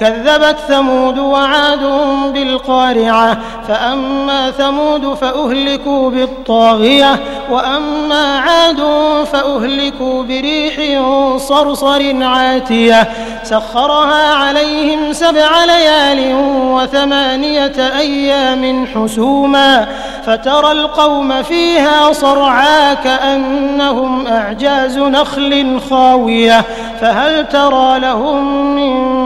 [0.00, 1.82] كذبت ثمود وعاد
[2.32, 3.38] بالقارعة
[3.68, 7.20] فأما ثمود فأهلكوا بالطاغية
[7.50, 8.82] وأما عاد
[9.32, 11.00] فأهلكوا بريح
[11.36, 13.08] صرصر عاتية.
[13.42, 16.34] سخرها عليهم سبع ليال
[16.72, 19.86] وثمانية أيام حسوما
[20.26, 26.64] فترى القوم فيها صرعا كأنهم أعجاز نخل خاوية.
[27.00, 29.25] فهل ترى لهم من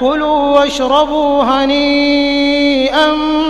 [0.00, 3.06] كلوا واشربوا هنيئا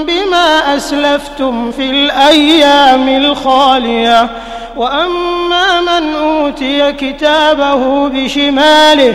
[0.07, 4.31] بما أسلفتم في الأيام الخالية.
[4.77, 9.15] وأما من أوتي كتابه بشماله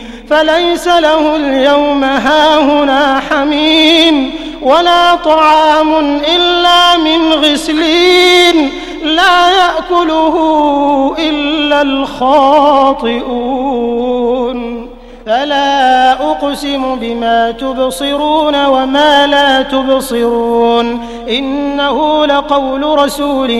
[0.31, 4.31] فليس له اليوم هاهنا حميم
[4.61, 8.71] ولا طعام إلا من غسلين
[9.03, 10.35] لا يأكله
[11.19, 13.21] إلا الخاطئون.
[15.25, 20.99] فلا أقسم بما تبصرون وما لا تبصرون.
[21.29, 23.51] إنه لقول رسول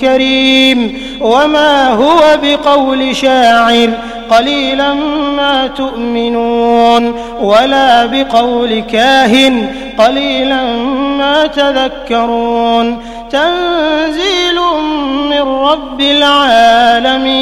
[0.00, 1.02] كريم.
[1.20, 3.90] وما هو بقول شاعر.
[4.30, 4.94] قليلا
[5.36, 9.66] ما تؤمنون ولا بقول كاهن
[9.98, 10.64] قليلا
[11.18, 12.98] ما تذكرون
[13.30, 14.60] تنزيل
[15.30, 17.40] من رب العالمين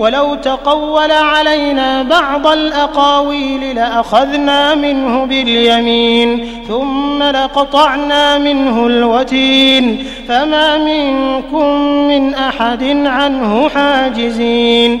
[0.00, 12.34] ولو تقول علينا بعض الأقاويل لأخذنا منه باليمين ثم لقطعنا منه الوتين فما منكم من
[12.34, 15.00] أحد عنه حاجزين